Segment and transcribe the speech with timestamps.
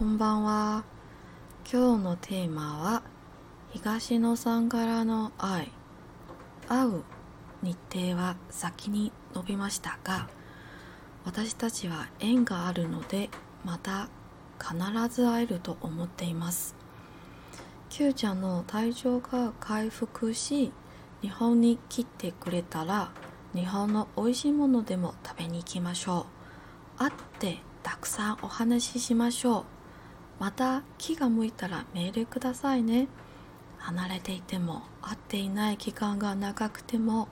[0.00, 0.82] こんばんは。
[1.70, 3.02] 今日のテーマは
[3.68, 5.70] 東野さんからの愛。
[6.68, 7.02] 会う
[7.62, 10.30] 日程は先に伸びましたが、
[11.26, 13.28] 私たちは縁があるので
[13.62, 14.08] また
[14.58, 14.74] 必
[15.14, 16.74] ず会えると思っています。
[17.90, 20.72] Q ちゃんの体調が回復し、
[21.20, 23.10] 日本に来てくれたら
[23.54, 26.24] 日本の美味しいものでも食べに行きましょ
[26.96, 26.98] う。
[26.98, 29.79] 会ってたくさんお話ししましょう。
[30.40, 33.06] また気が向いたらメールくださいね。
[33.78, 37.28] 離れていても会っていない期間が長くても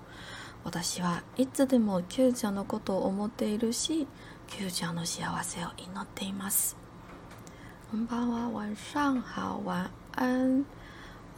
[0.63, 4.07] 私はいつでも Q ちゃんのことを思っているし
[4.47, 6.77] Q ちゃんの幸せを祈っています。
[7.91, 10.65] こんばんは、晚上好，晚安。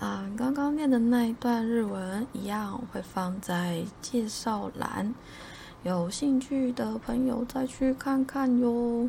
[0.01, 5.15] 啊，刚刚念的那一段日文一样会放在介绍栏，
[5.85, 9.09] 有兴趣的朋友再去看看哟。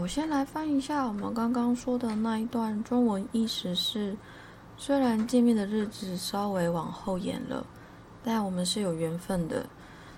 [0.00, 4.16] 我先来翻一下我们刚刚说的那一段中文，意思是：
[4.76, 7.64] 虽然见面的日子稍微往后延了，
[8.22, 9.66] 但我们是有缘分的，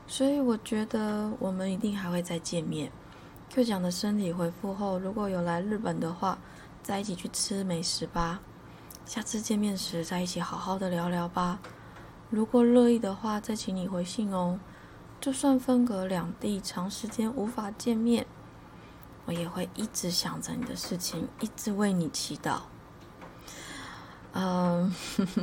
[0.06, 2.90] 所以我觉得我们一定还会再见面。
[3.50, 6.38] Q 讲的身体恢复后，如果有来日本的话，
[6.82, 8.40] 再一起去吃美食吧。
[9.04, 11.60] 下次见面时再一起好好的聊聊吧。
[12.28, 14.58] 如果乐意的话，再请你回信哦。
[15.20, 18.26] 就算分隔两地，长时间无法见面，
[19.26, 22.60] 我也会一直想着你的事情，一直为你祈祷。
[24.32, 24.92] 嗯，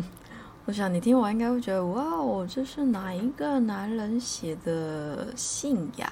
[0.65, 6.11] 我想你听完应该会觉得，哇哦，这是哪一个男人写的信呀？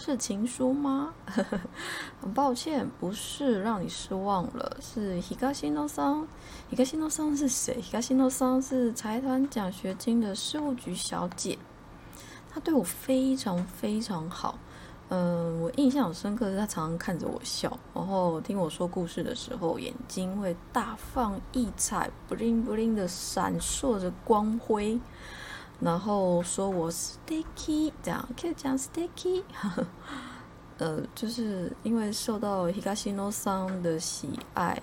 [0.00, 1.12] 是情书吗？
[2.22, 6.24] 很抱歉，不是让你失望了，是 Higashino 桑。
[6.70, 11.58] 伊加辛诺桑是谁？Higashino 桑是财团奖学金的事务局小姐，
[12.48, 14.56] 她对我非常非常好。
[15.10, 25.00] 嗯，我印象深刻，是他常常看着我笑，然后听我说故事的时候，眼睛会大放异彩布灵布灵的闪烁着光辉。
[25.80, 29.44] 然后说我 sticky 这样，可以讲 sticky，
[30.76, 34.76] 呃，就是因为受到 Higashino 桑的喜爱，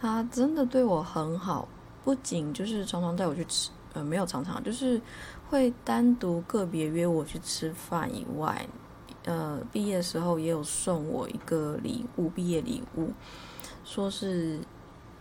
[0.00, 1.68] 他真的对我很好，
[2.04, 5.00] 不仅就是常常带我去吃，呃，没有常常，就是
[5.48, 8.66] 会单独个别约我去吃饭以外，
[9.24, 13.10] 呃，毕业的时候也有送我一个礼物，毕业礼物，
[13.84, 14.58] 说是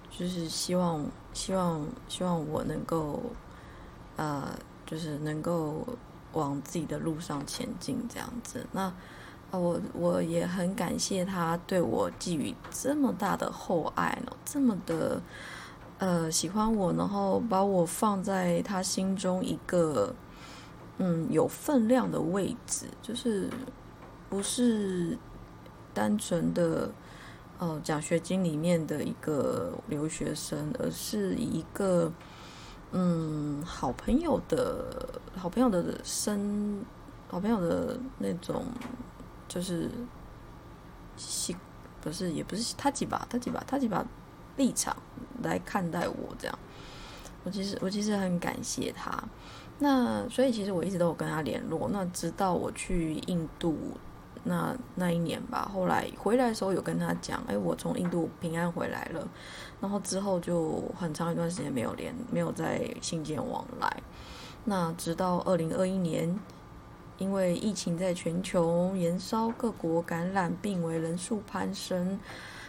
[0.09, 3.21] 就是希望希望希望我能够，
[4.17, 4.47] 呃。
[4.83, 5.87] 就是能够
[6.33, 8.67] 往自己的路上前进，这样子。
[8.73, 8.93] 那，
[9.51, 15.21] 我我也很感谢他对我寄予这么大的厚爱呢，这么的
[15.99, 20.13] 呃喜欢我，然后把我放在他心中一个
[20.97, 23.49] 嗯有分量的位置，就是
[24.31, 25.15] 不是
[25.93, 26.89] 单纯的
[27.59, 32.11] 呃奖学金里面的一个留学生，而是一个。
[32.93, 36.83] 嗯，好朋友的好朋友的生，
[37.29, 38.65] 好朋友的那种，
[39.47, 39.89] 就是
[41.15, 41.55] 西
[42.01, 44.05] 不是也不是他几把他几把他几把
[44.57, 44.93] 立场
[45.41, 46.59] 来看待我这样，
[47.45, 49.23] 我其实我其实很感谢他，
[49.79, 53.77] 那所以其实我一直都有跟他联络，那直到我去印度。
[54.43, 59.27] 那那一年吧，后来回来的时候有跟他讲，哎，我从印度平安回来了，
[59.79, 64.01] 然后之后就很长一段时间没有联，没有再信件往来。
[64.63, 66.39] 那直到二零二一年，
[67.17, 72.19] 因为疫情在全球延烧，各国感染病为人数攀升，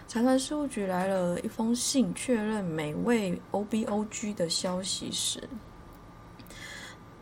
[0.06, 5.49] 财团事务局来了一封信，确认每位 O B O G 的消息时。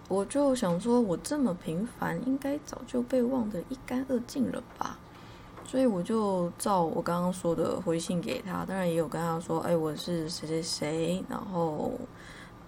[0.10, 4.98] 我就想说，我这么平凡，应该早就被忘得一干二净了吧？
[5.68, 11.94] 所以我就照我刚刚说的回信给他，当然也有跟他说，哎，我是谁谁谁，然后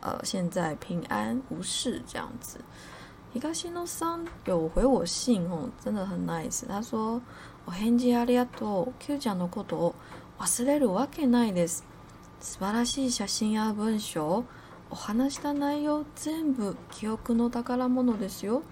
[0.02, 2.59] 呃，现在平安无事这样子。
[3.34, 6.66] 伊卡西诺桑有回我信哦，真的很 nice。
[6.68, 7.22] 他说：“
[7.68, 8.94] お返事ありがとう。
[8.97, 9.96] Q ちゃんのことを
[10.40, 11.84] 忘れるわけないです。
[12.40, 14.44] 素晴らしい写真や文章。”
[14.92, 18.62] お話した内容全部記憶の宝物ですよ。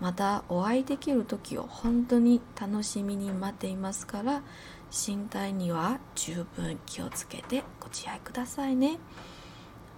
[0.00, 4.42] またお会いできる時を本当に楽しみに待っていますから
[4.90, 8.98] 身体には十分気をつけてご自愛くださいね。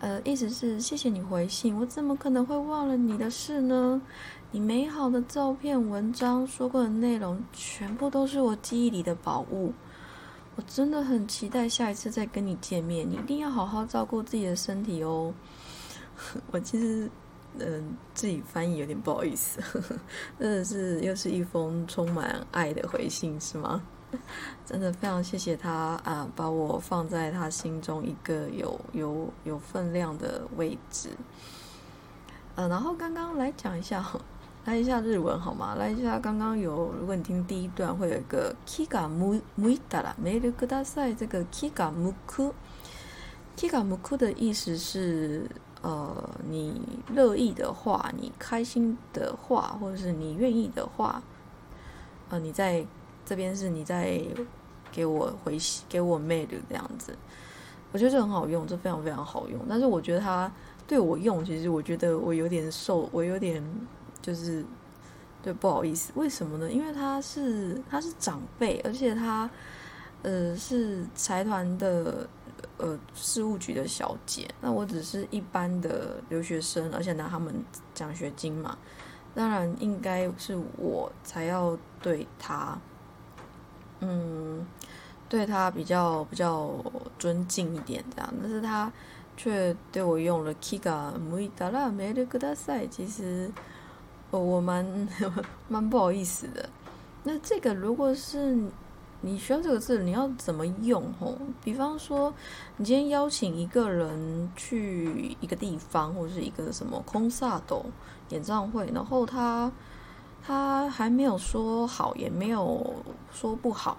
[0.02, 4.02] 呃，意思是谢谢你回信，我怎么可能会忘了你的事呢？
[4.50, 9.72] 你美好的照片、文章、说过的内容，全部都是我记忆里的宝物。
[10.56, 15.33] 我真的很期待下一次再跟你见面，你一定要好好照顾自己的身体哦。
[16.53, 17.11] 我其实，
[17.59, 19.61] 嗯，自己翻译有点不好意思，
[20.39, 23.83] 真的是又是一封充满爱的回信，是吗？
[24.65, 31.09] 真的非常谢谢他啊，把我放在他心中一个有有有分量的位置。
[32.55, 34.01] 呃，然后刚刚来讲一下，
[34.66, 35.75] 来一下日文好吗？
[35.75, 41.16] 来一下刚刚有，如果你听第一段，会有一个 kiga mu muita 啦，メールください。
[41.16, 45.50] 这个 kiga muku，kiga muku 的意思是，
[45.81, 46.81] 呃，你
[47.13, 51.24] 乐意的话，你开心的话，或者是你愿意的话，
[52.30, 52.86] 呃，你在
[53.25, 54.21] 这边是你在
[54.92, 55.57] 给我回
[55.88, 57.18] 给我 mail 这样子，
[57.92, 59.60] 我觉得这很好用，这非常非常好用。
[59.68, 60.51] 但是我觉得它。
[60.88, 63.63] 对我用，其实我觉得我有点受，我有点
[64.25, 64.65] 就是
[65.43, 66.11] 对不好意思。
[66.15, 66.73] 为什么呢？
[66.73, 69.50] 因为他是他是长辈，而且他
[70.23, 72.26] 呃是财团的
[72.79, 74.49] 呃事务局的小姐。
[74.62, 77.55] 那我只是一般的留学生，而且拿他们
[77.93, 78.79] 奖学金嘛，
[79.35, 82.79] 当然应该是我才要对他，
[84.00, 84.67] 嗯，
[85.29, 86.70] 对他比较比较
[87.19, 88.35] 尊敬一点这样。
[88.41, 88.91] 但是他。
[89.37, 93.50] 却对我用了 “kiga muida la mail k u 其实
[94.33, 94.86] 我我蛮
[95.68, 96.69] 蛮不好意思的。
[97.24, 98.57] 那这个如果是
[99.21, 101.04] 你需要这个字，你要怎么用？
[101.19, 102.33] 吼，比方说
[102.77, 107.86] 你今天邀请一个人去一个地方，或者是一个什么空萨斗
[108.30, 109.69] 演唱会，然后他
[110.42, 112.95] 他还没有说好，也没有
[113.33, 113.98] 说不好。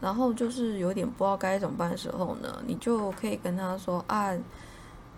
[0.00, 4.34] 然后就是有点不知道该怎么办的时候呢，你就可以跟他说啊，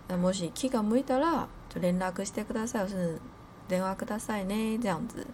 [0.08, 3.20] 那么是気が向いたら就連絡してください，是
[3.68, 5.26] 電話ください呢这样子。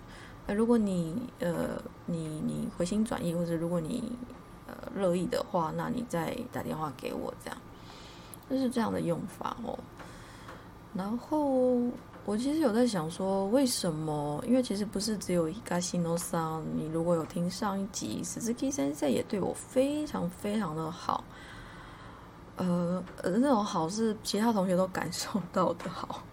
[0.46, 4.12] 那如果你呃你你回心转意，或者如果你
[4.66, 7.58] 呃乐意的话，那你再打电话给我这样，
[8.48, 9.78] 就是这样的用法哦。
[10.94, 11.78] 然后。
[12.24, 14.44] 我其实有在想说，为什么？
[14.46, 16.62] 因为其实不是只有一个西诺桑。
[16.76, 21.24] 你如果有听上一集，十字 K 先生也对我非常非常的好。
[22.56, 26.22] 呃，那种好是其他同学都感受到的好。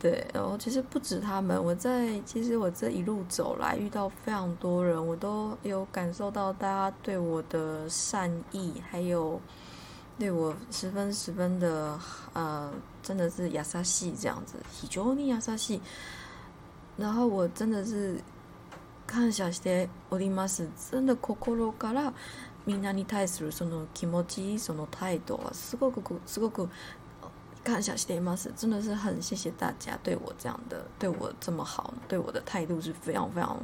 [0.00, 9.40] 对，然后其实不止他们，我在其实我这一路走来遇到非常多人，我都有感受到大家对我的善意，还有。
[10.18, 12.00] 对我十分十分的
[12.32, 15.78] 呃，真的是亚萨西这样子，非常に亚萨西。
[16.96, 18.18] 然后我真的是
[19.06, 20.70] 感謝しております。
[20.74, 22.14] 真的心から
[22.66, 26.70] みんなに対するその気持ち、その態度はすごくすごく
[27.64, 28.50] 感謝しています。
[28.56, 33.58] 真的是很谢谢大家对我这样的，对我这么好，对我的态度是非常非常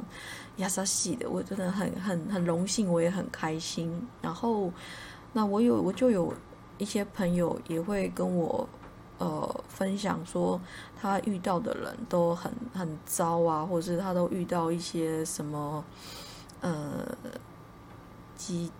[0.57, 1.29] 亚萨西的。
[1.29, 4.07] 我真的很很很荣幸，我也很开心。
[4.21, 4.71] 然后
[5.33, 6.33] 那我有我就有。
[6.79, 8.67] 一些朋友也会跟我，
[9.19, 10.59] 呃，分享说
[10.99, 15.85] 他遇到的人都很很糟啊，或者是他都遇到一些什么，
[16.61, 17.05] 呃，
[18.38, 18.70] 机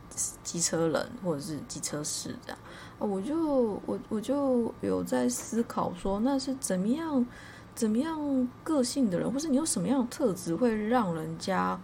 [0.43, 2.59] 机车人或者是机车士这样，
[2.99, 7.27] 我就我我就有在思考说，那是怎么样
[7.75, 11.79] 怎么样个性的人，或是你有什么样的特质会让人家。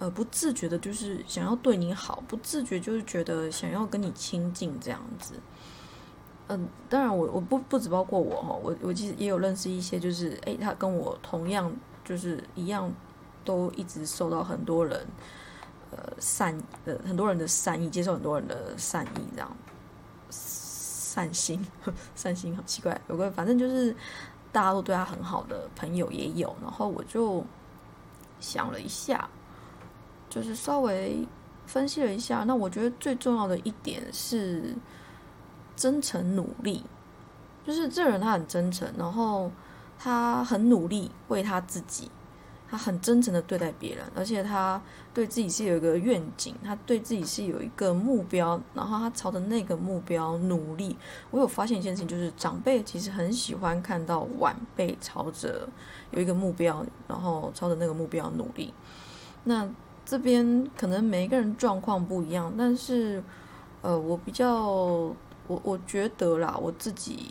[0.00, 5.34] 呃，不自觉的，就是想要对你好，不自觉就是觉得想要跟你亲近这样子。
[6.48, 11.70] 嗯，当然，我我不不只包括我哈，我我其实也有认识一些，就是诶，他跟我同样
[12.02, 12.90] 就是一样，
[13.44, 15.06] 都一直受到很多人
[15.90, 19.56] 呃善呃很多人的善意，接受很多人的善意这样，
[20.30, 21.64] 善心
[22.14, 23.94] 善心好奇怪，有个反正就是
[24.52, 27.44] 大家都对他很好的朋友也有，然后我就
[28.40, 29.28] 想了一下。
[30.28, 31.26] 就是稍微
[31.66, 34.76] 分析了一下，那我觉得最重要的一点是
[35.74, 36.84] 真诚努力。
[37.66, 39.50] 就是这人他很真诚，然后
[39.98, 42.08] 他很努力为他自己，
[42.70, 44.80] 他很真诚的对待别人，而且他
[45.12, 50.96] 对自己是有一个愿景，他对自己是有一个目标，然后他朝着那个目标努力。
[51.32, 55.68] 我有发现一件事情，就是长辈其实很喜欢看到晚辈朝着
[56.12, 58.72] 有一个目标，然后朝着那个目标努力。
[59.42, 59.68] 那
[60.04, 63.20] 这边可能每一个人状况不一样，但是，
[63.82, 65.16] 呃，我比较，我
[65.48, 67.30] 我觉得啦，我自己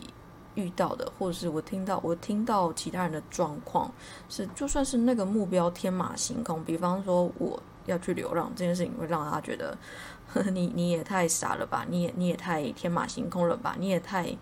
[0.60, 3.90] 遇到的，或者是我听到我听到其他人的状况，
[4.28, 9.76] 是就算是那个目标天马行空，比方说我要去流浪这件事情，会让他觉得，
[10.52, 14.36] 你你也太傻了吧，你也你也太天马行空了吧，你也太，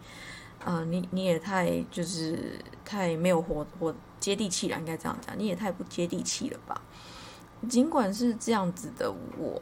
[0.64, 6.82] 呃，你你也太就是太没有活活接地气了，应该这样讲，你也太不接地气了吧。
[7.68, 9.60] 尽管是这样子的，我，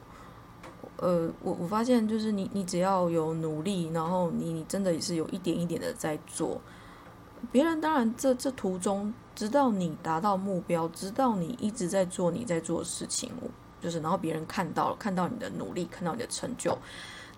[0.98, 6.60] 呃，我我发现就是你，你只要有努力，然后你你真的也是有一点一点的在做。
[7.52, 13.30] 别人当然这这途中，直到你达到目标，直到你一直在做你在做的事情，
[13.80, 16.76] 就是然后别人看到了，看到你的努力，看到你的成就，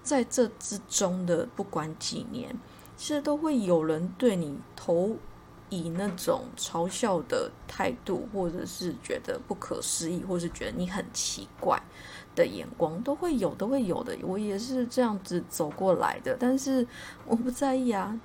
[0.03, 2.57] 在这之中的不管几年，
[2.97, 5.17] 其实都会有人对你投
[5.71, 11.81] 以那种嘲笑的态度，或者是觉得不可思议，或是觉得你很奇怪
[12.35, 14.17] 的眼光，都会有，都会有的。
[14.23, 16.87] 我也是这样子走过来的，但是
[17.27, 18.19] 我不在意啊，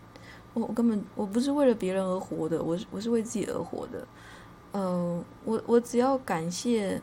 [0.53, 4.07] 我我根本我不是为了别人而活的，我是我是为自己而活的。
[4.73, 7.00] 嗯，我我只要感谢，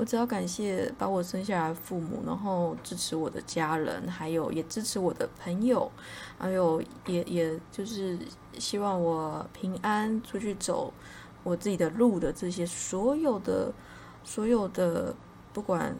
[0.00, 5.92] 我只要感谢把我生下来父母，然后支持我的家人，还有也支持我的朋友，
[6.38, 8.18] 还有也也就是
[8.58, 10.90] 希望我平安出去走
[11.42, 13.70] 我自己的路的这些所有的
[14.24, 15.14] 所有的，
[15.52, 15.94] 不管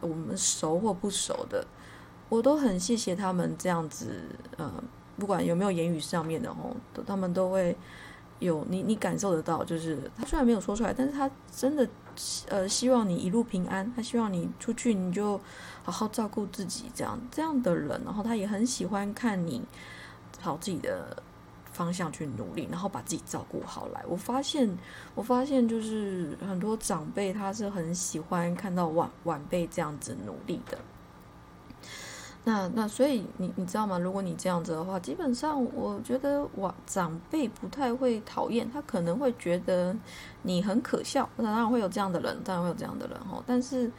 [0.00, 1.66] 我们熟或不熟的，
[2.30, 4.22] 我都很谢谢他们这样子，
[4.56, 4.72] 呃，
[5.18, 6.74] 不管有没有言语上面的哦，
[7.06, 7.76] 他们都会。
[8.40, 11.88] 有你，你感受得到，就是他虽然没有说出来，但是他真的，
[12.48, 13.92] 呃，希望你一路平安。
[13.94, 15.40] 他希望你出去，你就
[15.82, 18.00] 好好照顾自己，这样这样的人。
[18.04, 19.62] 然后他也很喜欢看你
[20.42, 21.22] 朝自己的
[21.72, 24.04] 方向去努力，然后把自己照顾好来。
[24.06, 24.68] 我发现，
[25.14, 30.78] 我发现就是很多长辈他是很喜欢看到晚晚辈这样子努力的。
[32.46, 33.98] 那那所以你你知道吗？
[33.98, 39.96] 如果你这样子的话，基本上我觉得我长辈不太会讨厌，他可能会觉得
[40.42, 41.26] 你很可笑。
[41.36, 43.42] 那当然会有这样的人，当然会有这样的人哈。
[43.46, 43.90] 但是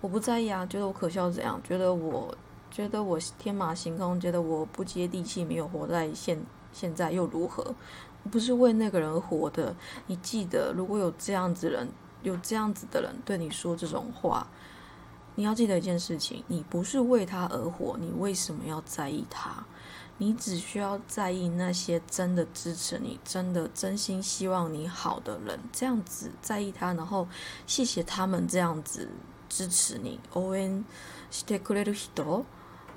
[0.00, 1.60] 我不在意啊，觉得我可笑怎样？
[1.64, 2.32] 觉得我
[2.70, 6.40] 觉得我天马行空，觉得我不接地气，没有活在现
[6.72, 7.74] 现在又如何？
[8.30, 9.74] 不是为那个人而活的。
[10.06, 11.88] 你记得，如果有这样子人，
[12.22, 14.46] 有这样子的人对你说这种话。
[15.37, 19.65] 你要记得一件事情，你不是为他而活，你为什么要在意他？
[20.19, 27.27] 你只需要在意那些真的支持你、真的真心希望你好的人，这样子在意他，然后
[27.65, 29.09] 谢谢他们这样子
[29.49, 30.19] 支持你。
[30.35, 30.85] 応援
[31.31, 32.45] してくれる人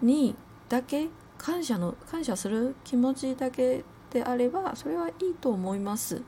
[0.02, 0.34] に
[0.68, 1.08] だけ
[1.38, 6.20] 感謝の感謝する気持ちだけであれば、それはいいと思います。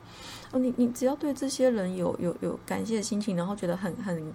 [0.53, 4.33] 你你只要对这些人有有有感谢的心情，然后觉得很很。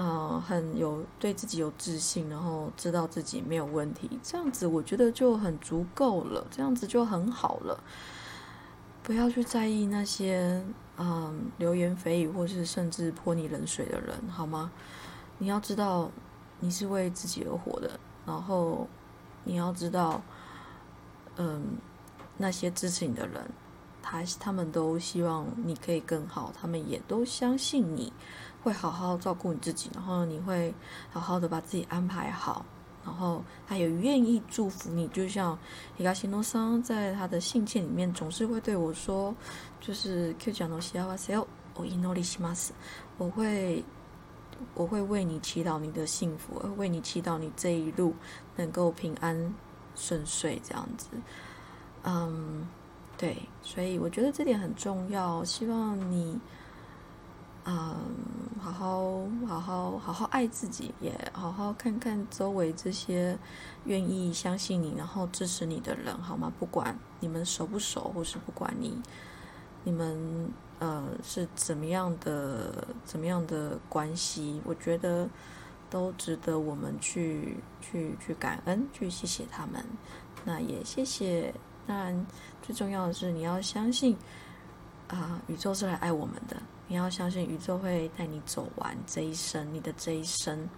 [0.00, 7.78] 啊，很有对自己有自信，然后知道自己没有问题，这样子我觉得就很足够了，这样子就很好了。
[9.02, 10.64] 不要去在意那些
[10.96, 14.72] 嗯流言蜚语，或是甚至泼你冷水的人，好吗？
[15.36, 16.10] 你要知道，
[16.60, 18.88] 你是为自己而活的，然后
[19.44, 20.22] 你要知道，
[21.36, 21.76] 嗯，
[22.38, 23.50] 那些支持你的人，
[24.02, 28.12] 他他们都希望你可以更好，他们也都相信你。
[28.62, 30.74] 会好好照顾你自己，然后你会
[31.10, 32.62] 好好的把自己安排好，
[33.02, 35.08] 然后他也愿意祝福你。
[35.08, 35.58] 就像
[35.96, 39.34] 伊卡西诺桑在他的信件里面总是会对我说，
[39.80, 42.74] 就是 Q 讲诺西亚瓦塞奥，我伊诺里西马斯，
[43.16, 43.82] 我会
[44.74, 48.14] 我会为你祈祷你的幸福，会为你祈祷你这一路
[48.56, 49.54] 能够平安
[49.94, 51.06] 顺遂这样子。
[52.02, 52.68] 嗯，
[53.20, 56.40] 对，所以我觉得这点很重要，希望你。
[57.66, 57.94] 嗯，
[58.58, 63.38] 好好好好好好爱自己，也好好看看周围这些
[63.84, 66.50] 愿意相信你，然后支持你的人，好吗？
[66.58, 68.98] 不管你们熟不熟，或是不管你
[69.84, 75.28] 你们呃是怎么样的怎么样的关系，我觉得
[75.90, 79.84] 都值得我们去去去感恩，去谢谢他们。
[80.46, 81.52] 那也谢谢。
[81.86, 82.26] 当然，
[82.62, 84.16] 最重要的是你要相信
[85.08, 86.56] 啊，宇宙是来爱我们的。
[86.86, 90.68] 你要相信宇宙会带你走完这一生，你的这一生，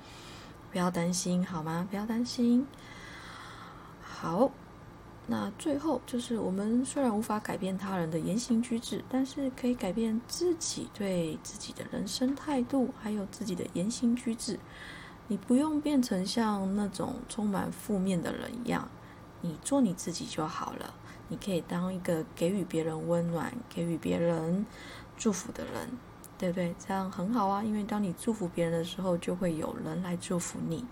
[0.71, 1.87] 不要担心，好吗？
[1.91, 2.67] 不要担心。
[4.03, 4.51] 好，
[5.27, 14.59] 那最后就是我们虽然无法改变他人的言行举止，但是可以改变自己对自己的人生态度，还有自己的言行举止。
[15.29, 18.87] 你不用变成像那种充满负面的人一样，
[19.43, 20.95] 你做你自己就好了。
[21.29, 24.65] 你可以当一个给予别人温暖、给予别人。
[25.15, 25.89] 祝福的人，
[26.37, 26.75] 对不对？
[26.85, 30.85] 这样很好啊，因为当你祝福别人的时候，就会有人来祝福你。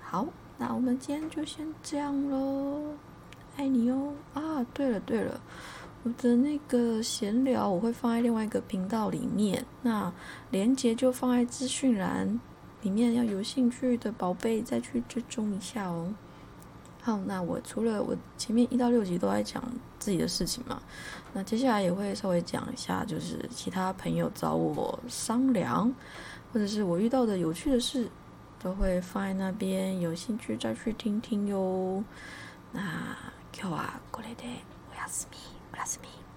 [0.00, 2.94] 好，那我们今天就先这样喽，
[3.56, 4.14] 爱你哦！
[4.32, 5.38] 啊，对了对了，
[6.04, 10.10] 我的那个闲聊我会放在另外一个频道里面，那
[10.50, 12.40] 连接就放在资讯栏
[12.80, 16.14] 里面，要有兴趣的宝贝再去追踪一下哦。
[17.03, 19.63] 好，那我除了我前面一到六集都在讲
[19.97, 20.81] 自己的事情嘛，
[21.33, 25.91] 那接下来也会稍微讲一下，就是其他朋友找我商量，
[26.51, 28.09] 或者是我遇到的有趣的事，
[28.61, 32.03] 都会放在那边，有兴趣再去听听哟。
[32.73, 32.81] 那
[33.53, 35.37] 今日はこれでおやすみ、
[35.73, 36.19] おやすみ。